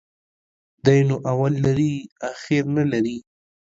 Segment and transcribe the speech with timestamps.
[0.85, 1.93] دى نو اول لري،
[2.31, 3.17] اخير نلري.